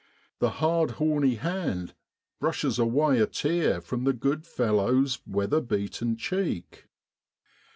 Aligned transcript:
(The 0.39 0.49
hard 0.49 0.89
horny 0.97 1.35
hand 1.35 1.93
brushes 2.39 2.79
away 2.79 3.19
a 3.19 3.27
tear 3.27 3.79
from 3.81 4.03
the 4.03 4.13
good 4.13 4.47
fellow's 4.47 5.19
weather 5.27 5.61
beaten 5.61 6.17
cheek). 6.17 6.87